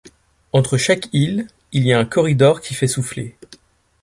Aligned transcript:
Entre 0.51 0.77
chaque 0.77 1.09
île, 1.13 1.45
il 1.73 1.83
y 1.85 1.93
a 1.93 1.99
un 1.99 2.05
corridor 2.05 2.59
qui 2.61 2.73
fait 2.73 2.87
soufflet. 2.87 3.35